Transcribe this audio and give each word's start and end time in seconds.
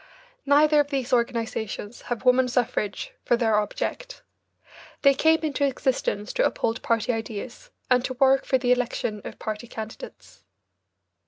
Neither 0.47 0.79
of 0.79 0.87
these 0.87 1.13
organisations 1.13 2.01
have 2.09 2.25
woman 2.25 2.47
suffrage 2.47 3.13
for 3.23 3.37
their 3.37 3.59
object. 3.59 4.23
They 5.03 5.13
came 5.13 5.41
into 5.41 5.63
existence 5.63 6.33
to 6.33 6.43
uphold 6.43 6.81
party 6.81 7.13
ideas 7.13 7.69
and 7.87 8.03
to 8.05 8.15
work 8.15 8.43
for 8.43 8.57
the 8.57 8.71
election 8.71 9.21
of 9.23 9.37
party 9.37 9.67
candidates. 9.67 10.43